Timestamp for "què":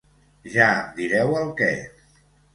1.61-1.71